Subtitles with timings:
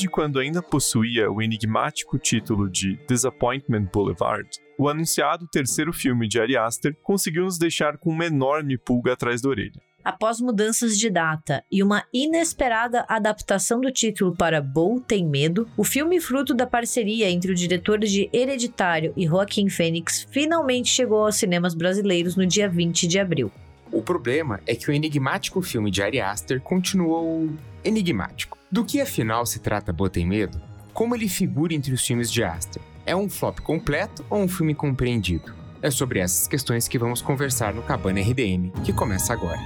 [0.00, 6.40] Desde quando ainda possuía o enigmático título de Disappointment Boulevard, o anunciado terceiro filme de
[6.40, 9.78] Ari Aster conseguiu nos deixar com uma enorme pulga atrás da orelha.
[10.02, 15.84] Após mudanças de data e uma inesperada adaptação do título para Bo Tem Medo, o
[15.84, 21.36] filme fruto da parceria entre o diretor de Hereditário e Joaquim Fênix finalmente chegou aos
[21.36, 23.52] cinemas brasileiros no dia 20 de abril.
[23.92, 27.50] O problema é que o enigmático filme de Ari Aster continuou
[27.82, 28.56] enigmático.
[28.70, 30.60] Do que afinal se trata Bo Tem Medo?
[30.94, 32.80] Como ele figura entre os filmes de Aster?
[33.04, 35.52] É um flop completo ou um filme compreendido?
[35.82, 39.58] É sobre essas questões que vamos conversar no Cabana RDM, que começa agora.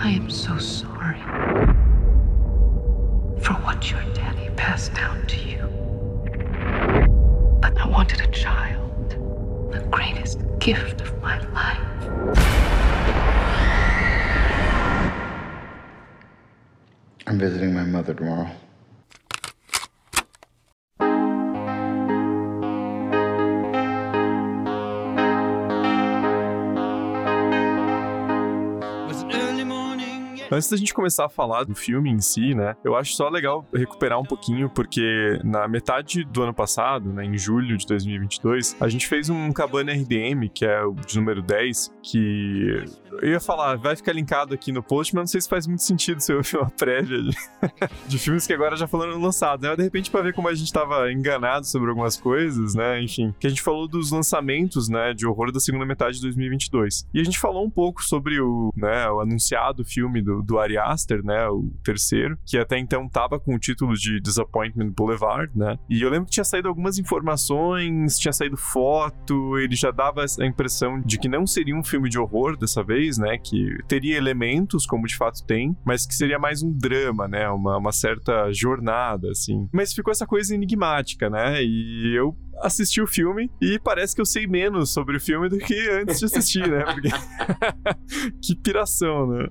[0.00, 0.97] I am so sorry
[3.78, 5.62] what your daddy passed down to you.
[7.62, 9.10] But I wanted a child,
[9.70, 11.78] the greatest gift of my life.
[17.28, 18.50] I'm visiting my mother tomorrow.
[30.50, 33.66] Antes da gente começar a falar do filme em si, né, eu acho só legal
[33.72, 38.88] recuperar um pouquinho, porque na metade do ano passado, né, em julho de 2022, a
[38.88, 42.82] gente fez um Cabana RDM, que é o de número 10, que
[43.22, 45.82] eu ia falar, vai ficar linkado aqui no post, mas não sei se faz muito
[45.82, 47.36] sentido se eu ver uma prévia de,
[48.08, 49.76] de, filmes que agora já foram lançados, né?
[49.76, 53.02] De repente, para ver como a gente tava enganado sobre algumas coisas, né?
[53.02, 57.06] Enfim, que a gente falou dos lançamentos, né, de horror da segunda metade de 2022.
[57.12, 60.78] E a gente falou um pouco sobre o, né, o anunciado filme do, do Ari
[60.78, 65.78] Aster, né, o terceiro, que até então tava com o título de Disappointment Boulevard, né?
[65.88, 70.46] E eu lembro que tinha saído algumas informações, tinha saído foto, ele já dava a
[70.46, 73.38] impressão de que não seria um filme de horror dessa vez, né?
[73.38, 77.48] Que teria elementos, como de fato tem, mas que seria mais um drama, né?
[77.48, 79.68] Uma, uma certa jornada, assim.
[79.72, 81.62] Mas ficou essa coisa enigmática, né?
[81.62, 85.58] E eu assisti o filme e parece que eu sei menos sobre o filme do
[85.58, 86.84] que antes de assistir, né?
[86.84, 87.08] Porque...
[88.42, 89.48] que piração, né?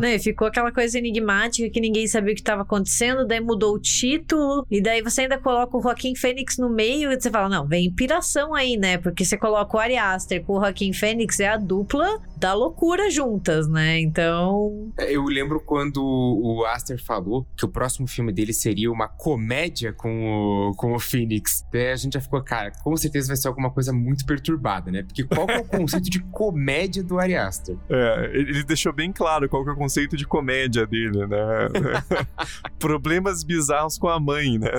[0.00, 0.18] né?
[0.18, 4.66] Ficou aquela coisa enigmática que ninguém sabia o que estava acontecendo, daí mudou o título,
[4.70, 7.92] e daí você ainda coloca o Joaquim Fênix no meio e você fala, não, vem
[7.92, 8.98] piração aí, né?
[8.98, 13.08] Porque você coloca o Ari Aster com o Joaquim Fênix, é a dupla da loucura
[13.08, 14.00] juntas, né?
[14.00, 14.90] Então.
[14.98, 20.70] Eu lembro quando o Aster falou que o próximo filme dele seria uma comédia com
[20.70, 21.64] o, com o Phoenix.
[21.72, 25.02] Daí a gente já ficou, cara, com certeza vai ser alguma coisa muito perturbada, né?
[25.02, 27.76] Porque qual é o conceito de comédia do Ari Aster?
[27.90, 31.68] É, ele deixou bem claro qual é o conceito de comédia dele, né?
[32.78, 34.70] Problemas bizarros com a mãe, né?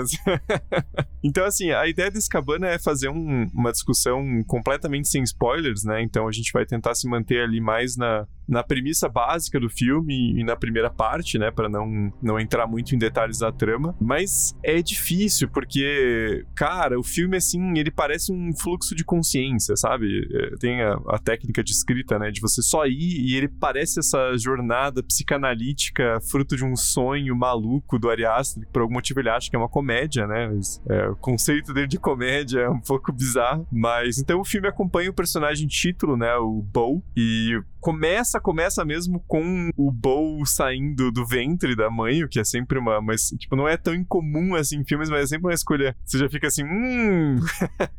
[1.22, 6.02] então, assim, a ideia desse cabana é fazer um, uma discussão completamente sem spoilers, né?
[6.02, 10.40] Então a gente vai tentar se manter ali mais na, na premissa básica do filme
[10.40, 14.56] e na primeira parte, né, para não, não entrar muito em detalhes da trama, mas
[14.64, 20.28] é difícil porque, cara, o filme assim, ele parece um fluxo de consciência, sabe?
[20.32, 24.00] É, tem a, a técnica de escrita, né, de você só ir e ele parece
[24.00, 29.20] essa jornada psicanalítica fruto de um sonho maluco do Ari Aster, que por algum motivo
[29.20, 30.48] ele acha que é uma comédia, né?
[30.48, 34.68] Mas, é, o conceito dele de comédia é um pouco bizarro, mas então o filme
[34.68, 41.12] acompanha o personagem título, né, o Bo, e começa, começa mesmo com o Bo saindo
[41.12, 43.02] do ventre da mãe, o que é sempre uma.
[43.02, 45.94] Mas, tipo, não é tão incomum assim em filmes, mas é sempre uma escolha.
[46.06, 47.36] Você já fica assim, hum.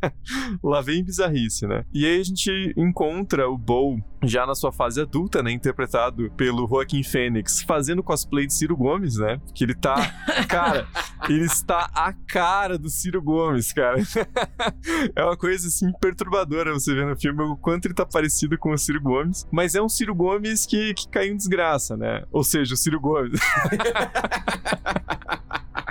[0.65, 1.85] Lá vem bizarrice, né?
[1.93, 5.53] E aí a gente encontra o Bo já na sua fase adulta, né?
[5.53, 9.39] Interpretado pelo Joaquim Fênix, fazendo cosplay de Ciro Gomes, né?
[9.55, 9.95] Que ele tá.
[10.49, 10.87] Cara,
[11.29, 14.01] ele está a cara do Ciro Gomes, cara.
[15.15, 18.73] é uma coisa assim perturbadora você ver no filme o quanto ele tá parecido com
[18.73, 19.47] o Ciro Gomes.
[19.51, 22.25] Mas é um Ciro Gomes que, que caiu em desgraça, né?
[22.31, 23.41] Ou seja, o Ciro Gomes.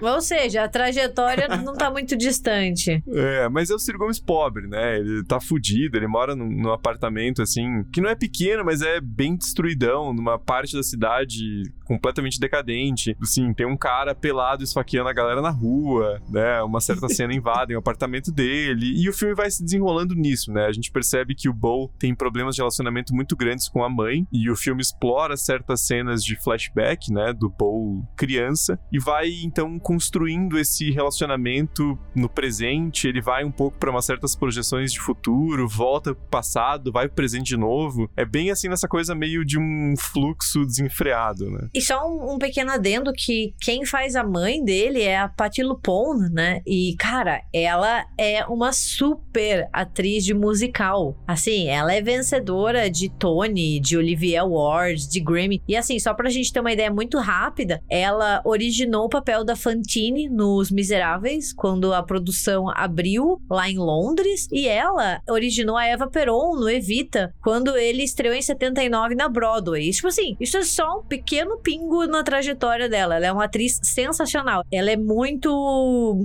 [0.01, 3.01] Ou seja, a trajetória não tá muito distante.
[3.07, 4.99] É, mas é o Ciro Gomes pobre, né?
[4.99, 8.99] Ele tá fudido, ele mora num, num, apartamento, assim, que não é pequeno, mas é
[8.99, 13.15] bem destruidão, numa parte da cidade completamente decadente.
[13.21, 16.61] Assim, tem um cara pelado esfaqueando a galera na rua, né?
[16.63, 18.93] Uma certa cena invade o apartamento dele.
[18.95, 20.65] E o filme vai se desenrolando nisso, né?
[20.65, 24.27] A gente percebe que o Bo tem problemas de relacionamento muito grandes com a mãe.
[24.31, 27.33] E o filme explora certas cenas de flashback, né?
[27.33, 28.79] Do Bo criança.
[28.91, 33.07] E vai, então, construindo esse relacionamento no presente.
[33.07, 37.15] Ele vai um pouco para umas certas projeções de futuro, volta pro passado, vai pro
[37.15, 38.09] presente de novo.
[38.15, 41.67] É bem assim nessa coisa meio de um fluxo desenfreado, né?
[41.73, 45.61] E só um, um pequeno adendo que quem faz a mãe dele é a Patti
[45.61, 46.61] LuPone, né?
[46.65, 51.17] E, cara, ela é uma super atriz de musical.
[51.27, 55.61] Assim, ela é vencedora de Tony, de Olivier Awards, de Grammy.
[55.67, 59.55] E assim, só pra gente ter uma ideia muito rápida, ela originou o papel da
[59.55, 64.47] Fantine nos Miseráveis, quando a produção abriu lá em Londres.
[64.51, 69.89] E ela originou a Eva Peron no Evita, quando ele estreou em 79 na Broadway.
[69.89, 73.15] E, tipo assim, isso é só um pequeno pingo na trajetória dela.
[73.15, 74.63] Ela é uma atriz sensacional.
[74.71, 75.49] Ela é muito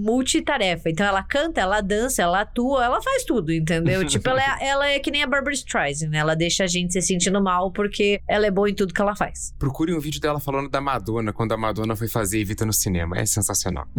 [0.02, 0.90] multitarefa.
[0.90, 4.04] Então ela canta, ela dança, ela atua, ela faz tudo, entendeu?
[4.06, 6.18] tipo, ela é, ela é que nem a Barbara Streisand, né?
[6.18, 9.14] Ela deixa a gente se sentindo mal porque ela é boa em tudo que ela
[9.14, 9.54] faz.
[9.58, 13.16] Procure um vídeo dela falando da Madonna, quando a Madonna foi fazer Evita no cinema.
[13.18, 13.86] É sensacional.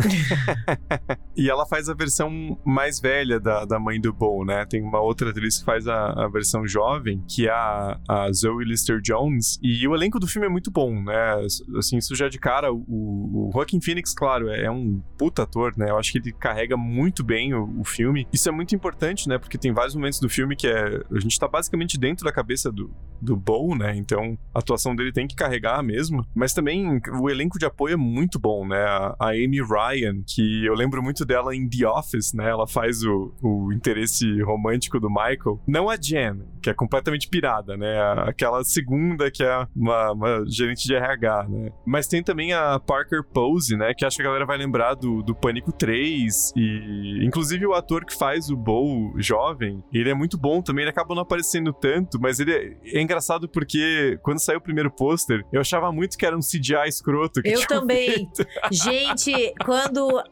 [1.35, 4.65] E ela faz a versão mais velha da, da mãe do Bo, né?
[4.65, 8.65] Tem uma outra atriz que faz a, a versão jovem, que é a, a Zoe
[8.65, 9.57] Lister-Jones.
[9.63, 11.28] E o elenco do filme é muito bom, né?
[11.77, 15.89] Assim, isso já de cara, o, o Joaquin Phoenix, claro, é um puta ator, né?
[15.89, 18.27] Eu acho que ele carrega muito bem o, o filme.
[18.31, 19.37] Isso é muito importante, né?
[19.37, 21.01] Porque tem vários momentos do filme que é...
[21.11, 22.91] A gente tá basicamente dentro da cabeça do,
[23.21, 23.95] do Bo, né?
[23.95, 26.25] Então, a atuação dele tem que carregar mesmo.
[26.33, 28.81] Mas também, o elenco de apoio é muito bom, né?
[28.81, 32.49] A, a Amy Ryan, que eu lembro muito dela em The Office, né?
[32.49, 35.61] Ela faz o, o interesse romântico do Michael.
[35.67, 37.99] Não a Jen, que é completamente pirada, né?
[38.25, 41.71] Aquela segunda que é uma, uma gerente de RH, né?
[41.85, 43.93] Mas tem também a Parker Pose, né?
[43.93, 46.53] Que acho que a galera vai lembrar do, do Pânico 3.
[46.55, 50.83] E, inclusive, o ator que faz o Bo jovem, ele é muito bom também.
[50.83, 54.91] Ele acaba não aparecendo tanto, mas ele é, é engraçado porque quando saiu o primeiro
[54.91, 57.41] pôster, eu achava muito que era um CGI escroto.
[57.41, 58.11] Que Eu também.
[58.11, 58.45] feito.
[58.71, 60.23] Gente, quando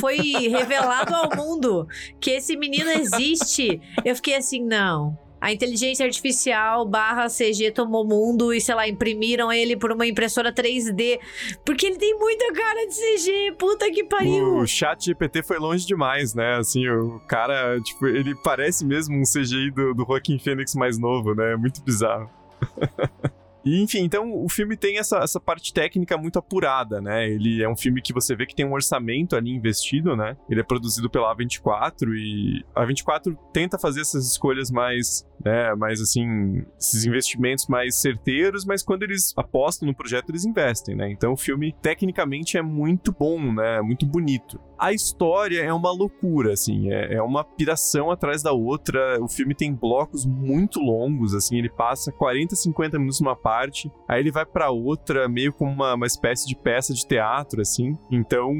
[0.00, 0.18] foi
[0.48, 1.86] revelado ao mundo
[2.20, 5.16] que esse menino existe, eu fiquei assim, não.
[5.42, 10.52] A inteligência artificial barra CG tomou mundo e, sei lá, imprimiram ele por uma impressora
[10.52, 11.18] 3D.
[11.64, 13.52] Porque ele tem muita cara de CG.
[13.58, 14.58] Puta que pariu.
[14.58, 16.54] O chat GPT foi longe demais, né?
[16.58, 21.34] Assim, o cara, tipo, ele parece mesmo um CGI do, do Joaquin Phoenix mais novo,
[21.34, 21.56] né?
[21.56, 22.30] Muito bizarro.
[23.64, 27.28] E, enfim, então o filme tem essa, essa parte técnica muito apurada, né?
[27.28, 30.36] Ele é um filme que você vê que tem um orçamento ali investido, né?
[30.50, 36.00] Ele é produzido pela A24 e a A24 tenta fazer essas escolhas mais, né, mais
[36.00, 41.10] assim, esses investimentos mais certeiros, mas quando eles apostam no projeto, eles investem, né?
[41.10, 43.80] Então o filme tecnicamente é muito bom, né?
[43.80, 44.60] Muito bonito.
[44.82, 49.16] A história é uma loucura, assim, é, é uma piração atrás da outra.
[49.22, 54.18] O filme tem blocos muito longos, assim, ele passa 40, 50 minutos numa parte, aí
[54.18, 57.96] ele vai pra outra, meio como uma, uma espécie de peça de teatro, assim.
[58.10, 58.50] Então.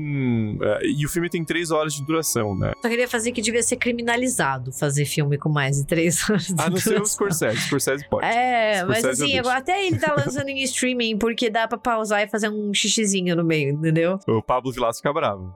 [0.62, 2.70] é, e o filme tem três horas de duração, né?
[2.80, 6.46] Só queria fazer que devia ser criminalizado fazer filme com mais de três horas.
[6.46, 7.06] de A não ser o duração.
[7.06, 7.60] Scorsese.
[7.62, 8.24] Scorsese pode.
[8.24, 12.28] É, mas assim, agora até ele tá lançando em streaming porque dá pra pausar e
[12.28, 14.20] fazer um xixizinho no meio, entendeu?
[14.28, 15.52] O Pablo Vilaça fica bravo.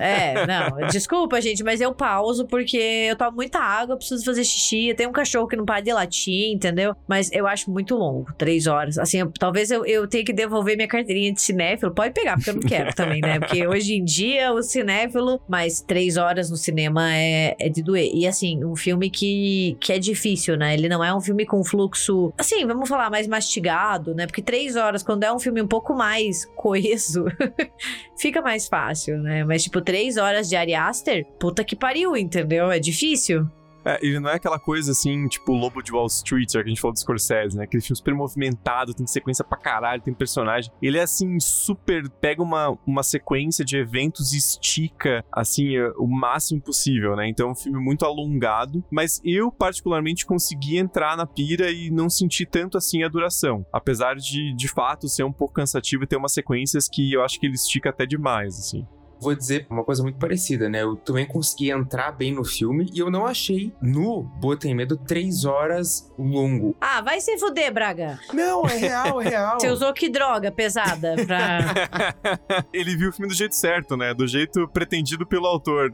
[0.00, 2.76] É, não, desculpa, gente, mas eu pauso porque
[3.10, 6.52] eu tomo muita água, preciso fazer xixi, tenho um cachorro que não para de latir,
[6.52, 6.94] entendeu?
[7.06, 8.98] Mas eu acho muito longo, três horas.
[8.98, 11.92] Assim, eu- talvez eu, eu tenha que devolver minha carteirinha de cinéfilo.
[11.94, 13.38] Pode pegar, porque eu não quero também, né?
[13.38, 18.10] Porque hoje em dia o cinéfilo, mas três horas no cinema é, é de doer.
[18.14, 20.74] E assim, um filme que, que é difícil, né?
[20.74, 24.26] Ele não é um filme com fluxo, assim, vamos falar, mais mastigado, né?
[24.26, 27.24] Porque três horas, quando é um filme um pouco mais coeso,
[28.18, 29.44] fica mais fácil, né?
[29.44, 32.70] Mas, tipo, três horas de Ari Aster, puta que pariu, entendeu?
[32.70, 33.48] É difícil.
[33.86, 36.68] É, ele não é aquela coisa assim, tipo Lobo de Wall Street, já que a
[36.68, 37.62] gente falou do Scorsese, né?
[37.62, 40.72] Aquele filme super movimentado, tem sequência pra caralho, tem personagem.
[40.82, 42.10] Ele é assim, super.
[42.20, 47.28] Pega uma, uma sequência de eventos e estica, assim, eh, o máximo possível, né?
[47.28, 52.10] Então é um filme muito alongado, mas eu, particularmente, consegui entrar na pira e não
[52.10, 53.64] senti tanto assim a duração.
[53.72, 57.38] Apesar de, de fato, ser um pouco cansativo e ter umas sequências que eu acho
[57.38, 58.84] que ele estica até demais, assim.
[59.20, 60.82] Vou dizer uma coisa muito parecida, né?
[60.82, 65.44] Eu também consegui entrar bem no filme e eu não achei no Botem Medo três
[65.44, 66.76] horas longo.
[66.80, 68.18] Ah, vai se fuder, Braga.
[68.32, 69.58] Não, é real, é real.
[69.60, 71.74] Você usou que droga pesada pra.
[72.72, 74.12] ele viu o filme do jeito certo, né?
[74.14, 75.92] Do jeito pretendido pelo autor.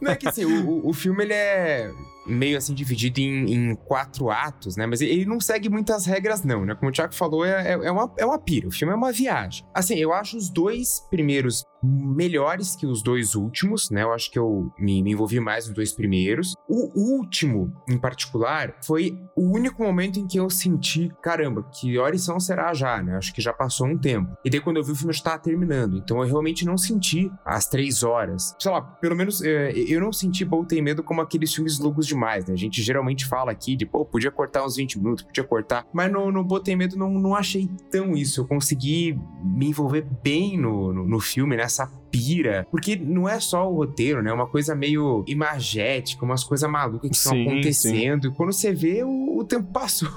[0.00, 1.90] Não é que assim, o, o- filme ele é
[2.26, 4.86] meio assim dividido em, em quatro atos, né?
[4.86, 6.74] Mas ele não segue muitas regras, não, né?
[6.74, 8.68] Como o Thiago falou, é, é, é uma, é uma pira.
[8.68, 9.66] O filme é uma viagem.
[9.74, 14.02] Assim, eu acho os dois primeiros melhores que os dois últimos, né?
[14.02, 16.54] Eu acho que eu me, me envolvi mais nos dois primeiros.
[16.68, 22.22] O último, em particular, foi o único momento em que eu senti, caramba, que horas
[22.22, 23.16] são será já, né?
[23.16, 24.36] Acho que já passou um tempo.
[24.44, 25.96] E daí quando eu vi o filme já estava terminando.
[25.96, 28.54] Então eu realmente não senti as três horas.
[28.58, 32.46] Sei lá, pelo menos é, eu não senti Bom Medo como aqueles filmes longos demais,
[32.46, 32.54] né?
[32.54, 35.86] A gente geralmente fala aqui de, pô, podia cortar uns 20 minutos, podia cortar.
[35.92, 38.40] Mas no, no Botei Medo não, não achei tão isso.
[38.40, 42.66] Eu consegui me envolver bem no, no, no filme, nessa pira.
[42.70, 44.30] Porque não é só o roteiro, né?
[44.30, 48.28] É uma coisa meio imagética, umas coisas malucas que estão Sim, acontecendo.
[48.28, 50.08] E quando você vê, o, o tempo passou.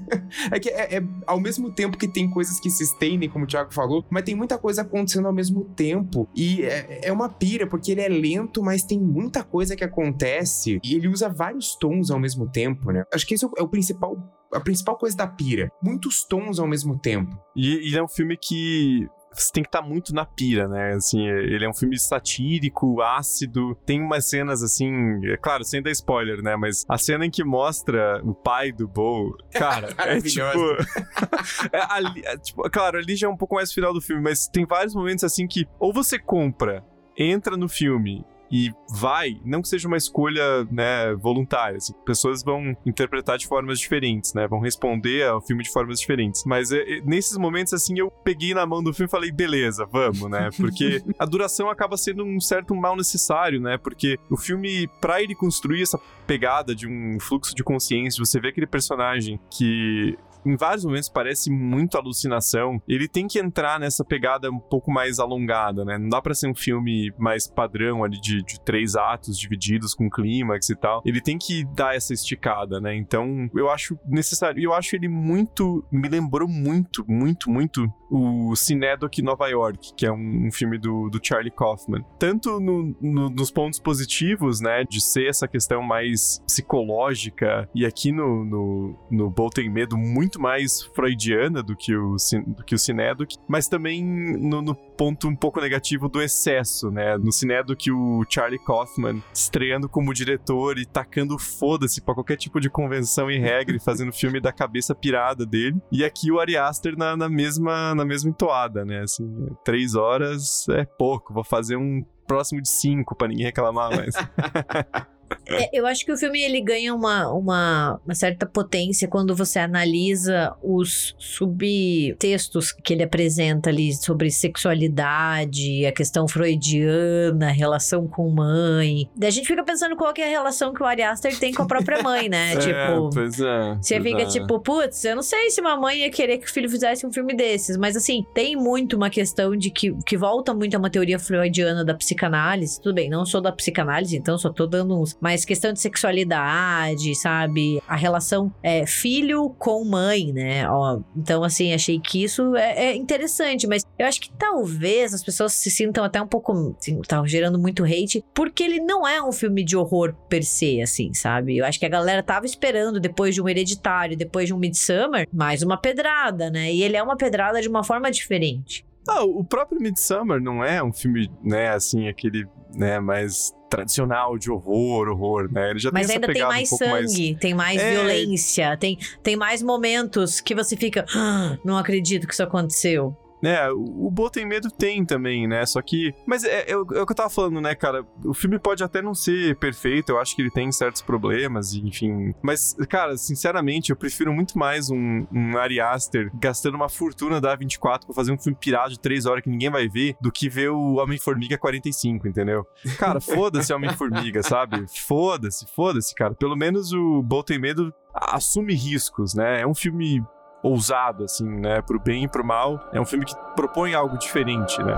[0.50, 3.48] é que é, é ao mesmo tempo que tem coisas que se estendem, como o
[3.48, 6.28] Thiago falou, mas tem muita coisa acontecendo ao mesmo tempo.
[6.34, 10.80] E é, é uma pira, porque ele é lento, mas tem muita coisa que acontece.
[10.82, 13.04] E ele usa vários tons ao mesmo tempo, né?
[13.12, 14.16] Acho que esse é o, é o principal
[14.54, 15.68] a principal coisa da pira.
[15.82, 17.36] Muitos tons ao mesmo tempo.
[17.56, 20.94] E, e é um filme que você tem que estar muito na pira, né?
[20.94, 23.74] Assim, ele é um filme satírico, ácido.
[23.86, 24.92] Tem umas cenas assim,
[25.26, 26.56] é claro, sem dar spoiler, né?
[26.56, 30.42] Mas a cena em que mostra o pai do Bo, cara, é tipo,
[31.72, 32.62] é, ali, é, tipo.
[32.70, 35.46] Claro, ali já é um pouco mais final do filme, mas tem vários momentos assim
[35.46, 36.84] que ou você compra,
[37.16, 41.78] entra no filme e vai, não que seja uma escolha, né, voluntária.
[41.78, 44.46] Assim, pessoas vão interpretar de formas diferentes, né?
[44.46, 46.44] Vão responder ao filme de formas diferentes.
[46.44, 49.86] Mas é, é, nesses momentos, assim, eu peguei na mão do filme e falei, beleza,
[49.86, 50.50] vamos, né?
[50.56, 53.78] Porque a duração acaba sendo um certo mal necessário, né?
[53.78, 58.48] Porque o filme, pra ele construir essa pegada de um fluxo de consciência, você vê
[58.48, 62.80] aquele personagem que em vários momentos parece muito alucinação.
[62.88, 65.98] Ele tem que entrar nessa pegada um pouco mais alongada, né?
[65.98, 70.10] Não dá pra ser um filme mais padrão ali de, de três atos divididos com
[70.10, 71.02] clímax e tal.
[71.04, 72.94] Ele tem que dar essa esticada, né?
[72.94, 74.62] Então eu acho necessário.
[74.62, 75.84] Eu acho ele muito.
[75.90, 81.08] Me lembrou muito, muito, muito o Cinedoc Nova York, que é um, um filme do,
[81.08, 82.04] do Charlie Kaufman.
[82.18, 84.84] Tanto no, no, nos pontos positivos, né?
[84.84, 87.68] De ser essa questão mais psicológica.
[87.74, 92.16] E aqui no, no, no Boltem Medo, muito muito mais freudiana do que o,
[92.46, 97.16] do que o Cinedoc, mas também no, no, ponto um pouco negativo do excesso, né?
[97.18, 102.70] No Cinedoc, o Charlie Kaufman estreando como diretor e tacando foda-se pra qualquer tipo de
[102.70, 105.76] convenção e regra e fazendo filme da cabeça pirada dele.
[105.90, 109.00] E aqui o Ari Aster na, na, mesma, na mesma entoada, né?
[109.00, 114.14] Assim, três horas é pouco, vou fazer um próximo de cinco para ninguém reclamar mais.
[115.46, 119.58] É, eu acho que o filme ele ganha uma, uma, uma, certa potência quando você
[119.58, 128.28] analisa os subtextos que ele apresenta ali sobre sexualidade, a questão freudiana, a relação com
[128.30, 129.08] mãe.
[129.14, 131.52] Daí a gente fica pensando qual que é a relação que o Ari Aster tem
[131.52, 132.54] com a própria mãe, né?
[132.54, 134.26] é, tipo, pois é, você pois fica é.
[134.26, 137.12] tipo, putz, eu não sei se uma mãe ia querer que o filho fizesse um
[137.12, 140.90] filme desses, mas assim, tem muito uma questão de que, que volta muito a uma
[140.90, 142.80] teoria freudiana da psicanálise.
[142.80, 145.13] Tudo bem, não sou da psicanálise, então só tô dando uns.
[145.20, 147.82] Mas questão de sexualidade, sabe?
[147.88, 150.68] A relação é, filho com mãe, né?
[150.68, 155.22] Ó, então, assim, achei que isso é, é, interessante, mas eu acho que talvez as
[155.22, 156.74] pessoas se sintam até um pouco.
[156.78, 160.80] Assim, tá gerando muito hate, porque ele não é um filme de horror per se,
[160.80, 161.58] assim, sabe?
[161.58, 165.26] Eu acho que a galera tava esperando, depois de um hereditário, depois de um Midsummer,
[165.32, 166.72] mais uma pedrada, né?
[166.72, 168.84] E ele é uma pedrada de uma forma diferente.
[169.06, 174.50] Ah, o próprio Midsummer não é um filme, né, assim, aquele, né, mais tradicional de
[174.50, 175.70] horror, horror, né?
[175.70, 176.90] Ele já Mas tem ainda tem mais um sangue,
[177.30, 177.40] mais...
[177.40, 177.90] tem mais É.
[177.92, 181.04] violência, tem, tem mais momentos que você fica.
[181.14, 183.16] "Ah, não acredito que isso aconteceu.
[183.44, 185.64] É, o o Bo tem medo tem também, né?
[185.64, 186.14] Só que.
[186.26, 188.04] Mas é, é o é o que eu tava falando, né, cara?
[188.24, 192.34] O filme pode até não ser perfeito, eu acho que ele tem certos problemas, enfim.
[192.42, 197.56] Mas, cara, sinceramente, eu prefiro muito mais um, um Ari Aster gastando uma fortuna da
[197.56, 200.48] A24 pra fazer um filme pirado de 3 horas que ninguém vai ver, do que
[200.48, 202.66] ver o Homem-Formiga 45, entendeu?
[202.98, 204.84] Cara, foda-se Homem-Formiga, sabe?
[205.06, 206.34] Foda-se, foda-se, cara.
[206.34, 209.62] Pelo menos o Bo tem medo assume riscos, né?
[209.62, 210.22] É um filme
[210.64, 211.82] ousado, assim, né?
[211.82, 212.88] Pro bem e pro mal.
[212.90, 214.94] É um filme que propõe algo diferente, né?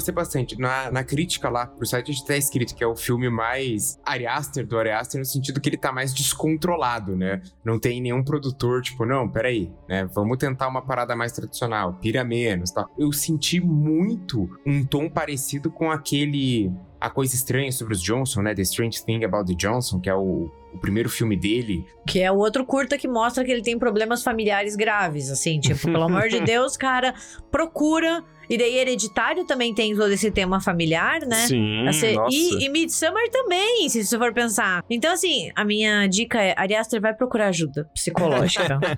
[0.00, 0.58] Gostei bastante.
[0.58, 4.00] Na, na crítica lá pro site, a gente tá escrito que é o filme mais
[4.04, 7.42] Ari Aster do Ari Aster, no sentido que ele tá mais descontrolado, né?
[7.62, 10.08] Não tem nenhum produtor, tipo, não, peraí, né?
[10.14, 12.88] Vamos tentar uma parada mais tradicional, pira menos tal.
[12.98, 16.72] Eu senti muito um tom parecido com aquele.
[17.00, 18.54] A Coisa Estranha sobre os Johnson, né?
[18.54, 21.86] The Strange Thing About the Johnson, que é o, o primeiro filme dele.
[22.06, 25.80] Que é o outro curta que mostra que ele tem problemas familiares graves, assim, tipo,
[25.86, 27.14] pelo amor de Deus, cara,
[27.50, 28.22] procura.
[28.50, 31.46] E daí Hereditário também tem todo esse tema familiar, né?
[31.46, 32.34] Sim, Assim, nossa.
[32.36, 34.84] e, e Midsummer também, se você for pensar.
[34.90, 38.80] Então, assim, a minha dica é: Ari Aster vai procurar ajuda psicológica.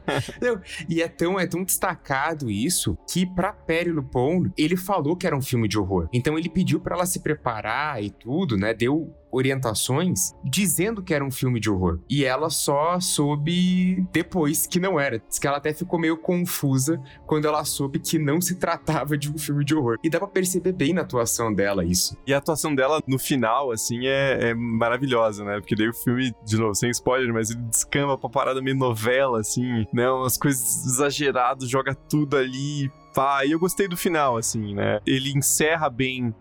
[0.88, 5.36] E é tão, é tão destacado isso que pra Perry Lupone, ele falou que era
[5.36, 6.08] um filme de horror.
[6.12, 8.72] Então ele pediu pra ela se preparar e tudo, né?
[8.72, 11.98] Deu orientações dizendo que era um filme de horror.
[12.08, 15.18] E ela só soube depois que não era.
[15.18, 19.30] Diz que ela até ficou meio confusa quando ela soube que não se tratava de
[19.30, 19.96] um filme de horror.
[20.04, 22.16] E dá pra perceber bem na atuação dela isso.
[22.26, 25.58] E a atuação dela no final, assim, é, é maravilhosa, né?
[25.58, 29.40] Porque daí o filme, de novo, sem spoiler, mas ele descamba pra parada meio novela,
[29.40, 30.10] assim, né?
[30.10, 33.44] Umas coisas exageradas, joga tudo ali, pá.
[33.46, 35.00] E eu gostei do final, assim, né?
[35.06, 36.34] Ele encerra bem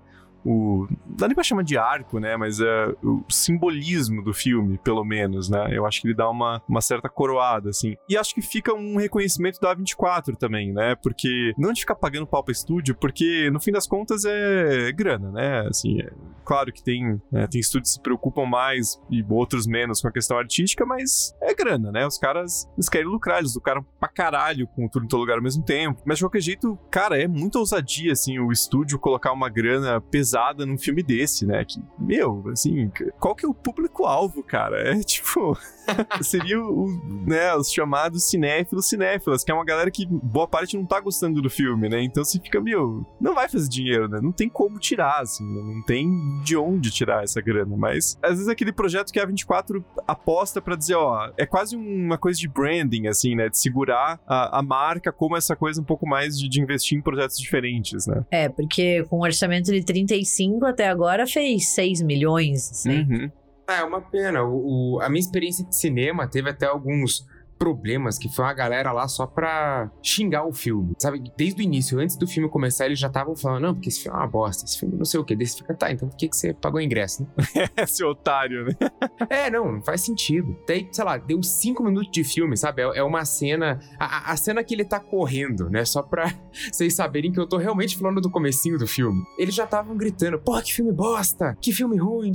[0.46, 0.88] o.
[1.06, 2.36] Dá nem pra chamar de arco, né?
[2.36, 5.70] Mas é o simbolismo do filme, pelo menos, né?
[5.72, 7.96] Eu acho que ele dá uma, uma certa coroada, assim.
[8.10, 10.96] E acho que fica um reconhecimento da A24 também, né?
[10.96, 15.32] Porque não de ficar pagando pau pra estúdio, porque no fim das contas é grana,
[15.32, 15.68] né?
[15.68, 16.12] Assim, é
[16.44, 20.12] claro que tem, né, tem estúdios que se preocupam mais e outros menos com a
[20.12, 22.06] questão artística, mas é grana, né?
[22.06, 25.44] Os caras eles querem lucrar, eles lucraram pra caralho com tudo em todo lugar ao
[25.44, 26.02] mesmo tempo.
[26.06, 30.31] Mas de qualquer jeito, cara, é muita ousadia, assim, o estúdio colocar uma grana pesada
[30.66, 31.64] num filme desse, né?
[31.66, 34.92] Que, meu, assim, qual que é o público-alvo, cara?
[34.92, 35.58] É tipo.
[36.22, 36.88] seria o,
[37.26, 41.42] né, os chamados cinéfilos cinéfilas, que é uma galera que boa parte não tá gostando
[41.42, 42.02] do filme, né?
[42.02, 44.20] Então você fica, meu, não vai fazer dinheiro, né?
[44.22, 45.62] Não tem como tirar, assim, né?
[45.62, 46.10] não tem
[46.44, 47.76] de onde tirar essa grana.
[47.76, 52.18] Mas às vezes aquele projeto que a 24 aposta para dizer, ó, é quase uma
[52.18, 53.50] coisa de branding, assim, né?
[53.50, 57.02] De segurar a, a marca como essa coisa um pouco mais de, de investir em
[57.02, 58.24] projetos diferentes, né?
[58.30, 59.84] É, porque com um orçamento de
[60.22, 63.00] 35 até agora fez 6 milhões, assim.
[63.02, 63.32] Uhum.
[63.68, 64.44] É uma pena.
[64.44, 67.26] O, o- a minha experiência de cinema teve até alguns
[67.62, 71.22] problemas que foi uma galera lá só pra xingar o filme, sabe?
[71.38, 74.18] Desde o início, antes do filme começar, eles já estavam falando, não, porque esse filme
[74.18, 75.36] é uma bosta, esse filme não sei o quê.
[75.36, 77.68] Daí você fica, tá, então por que, que você pagou ingresso, né?
[77.78, 78.72] Esse otário, né?
[79.30, 80.58] É, não, não faz sentido.
[80.68, 82.82] Daí, sei lá, deu cinco minutos de filme, sabe?
[82.82, 83.80] É, é uma cena.
[84.00, 85.86] A, a- a cena que ele tá correndo, né?
[85.86, 86.34] Só pra
[86.72, 89.22] vocês saberem que eu tô realmente falando do comecinho do filme.
[89.38, 91.56] Eles já estavam gritando, porra, que filme bosta!
[91.62, 92.32] Que filme ruim!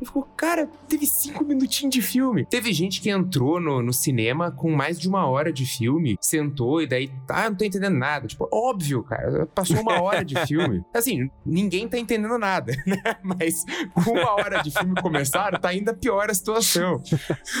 [0.00, 2.44] E ficou, cara, teve cinco minutinhos de filme.
[2.46, 6.82] Teve gente que entrou no, no cinema com mais de uma hora de filme, sentou
[6.82, 8.26] e daí, ah, não tô entendendo nada.
[8.26, 10.84] Tipo, óbvio, cara, passou uma hora de filme.
[10.92, 13.02] Assim, ninguém tá entendendo nada, né?
[13.22, 13.64] Mas
[14.04, 17.02] com uma hora de filme começaram, tá ainda pior a situação.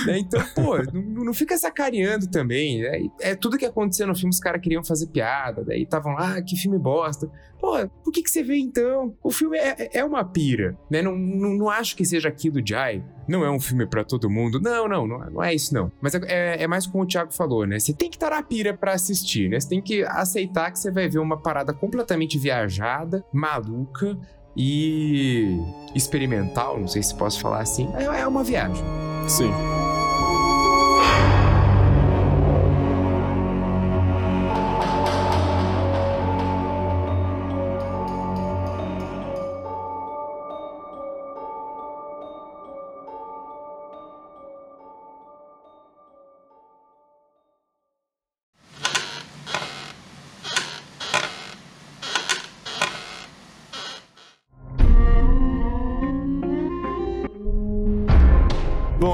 [0.06, 0.18] Né?
[0.18, 2.84] Então, pô, não, não fica sacaneando também.
[2.84, 6.36] É, é tudo que aconteceu no filme, os caras queriam fazer piada, daí estavam lá,
[6.36, 7.30] ah, que filme bosta.
[7.58, 9.16] Pô, por que, que você vê então?
[9.22, 11.00] O filme é, é uma pira, né?
[11.00, 14.28] Não, não, não acho que seja aquilo de ai, não é um filme pra todo
[14.30, 14.60] mundo.
[14.60, 15.90] Não, não, não, é- não é isso não.
[16.00, 17.78] Mas é, é- é mais como o Thiago falou, né?
[17.78, 19.58] Você tem que estar na pira pra assistir, né?
[19.60, 24.16] Você tem que aceitar que você vai ver uma parada completamente viajada, maluca
[24.56, 25.58] e
[25.94, 27.88] experimental, não sei se posso falar assim.
[27.94, 28.84] É, é uma viagem.
[29.28, 29.50] Sim.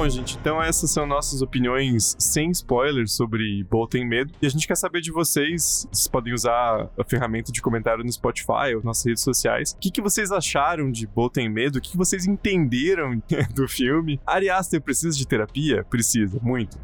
[0.02, 4.32] Bom, gente, então essas são nossas opiniões sem spoilers sobre Boa Tem Medo.
[4.42, 8.10] E a gente quer saber de vocês, vocês podem usar a ferramenta de comentário no
[8.10, 9.70] Spotify ou nas redes sociais.
[9.70, 11.78] O que, que vocês acharam de Boa Tem Medo?
[11.78, 13.22] O que, que vocês entenderam
[13.54, 14.20] do filme?
[14.26, 15.84] Ari Aster precisa de terapia?
[15.84, 16.76] Precisa, muito.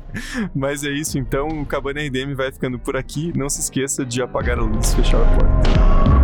[0.56, 3.36] Mas é isso, então o Cabana RDM vai ficando por aqui.
[3.36, 6.21] Não se esqueça de apagar a luz e fechar a porta.